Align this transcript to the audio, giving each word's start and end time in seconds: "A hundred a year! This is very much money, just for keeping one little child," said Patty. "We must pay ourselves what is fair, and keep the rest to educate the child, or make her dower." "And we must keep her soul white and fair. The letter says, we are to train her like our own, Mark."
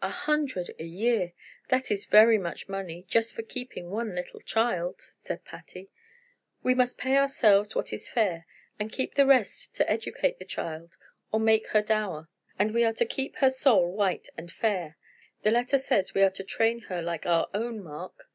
"A 0.00 0.08
hundred 0.08 0.74
a 0.78 0.84
year! 0.84 1.34
This 1.68 1.90
is 1.90 2.06
very 2.06 2.38
much 2.38 2.66
money, 2.66 3.04
just 3.08 3.34
for 3.34 3.42
keeping 3.42 3.90
one 3.90 4.14
little 4.14 4.40
child," 4.40 5.10
said 5.20 5.44
Patty. 5.44 5.90
"We 6.62 6.74
must 6.74 6.96
pay 6.96 7.18
ourselves 7.18 7.74
what 7.74 7.92
is 7.92 8.08
fair, 8.08 8.46
and 8.80 8.90
keep 8.90 9.12
the 9.16 9.26
rest 9.26 9.74
to 9.76 9.90
educate 9.92 10.38
the 10.38 10.46
child, 10.46 10.96
or 11.30 11.40
make 11.40 11.66
her 11.72 11.82
dower." 11.82 12.30
"And 12.58 12.72
we 12.72 12.84
must 12.84 13.06
keep 13.10 13.36
her 13.36 13.50
soul 13.50 13.92
white 13.92 14.30
and 14.34 14.50
fair. 14.50 14.96
The 15.42 15.50
letter 15.50 15.76
says, 15.76 16.14
we 16.14 16.22
are 16.22 16.30
to 16.30 16.42
train 16.42 16.78
her 16.88 17.02
like 17.02 17.26
our 17.26 17.50
own, 17.52 17.82
Mark." 17.84 18.30